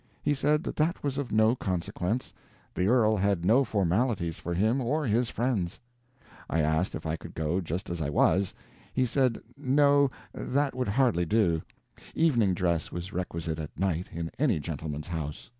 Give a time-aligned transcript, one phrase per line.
[0.23, 2.33] He said that that was of no consequence,
[2.73, 5.79] the Earl had no formalities for him or his friends.
[6.49, 8.55] I asked if I could go just as I was.
[8.95, 11.61] He said no, that would hardly do;
[12.15, 15.49] evening dress was requisite at night in any gentleman's house.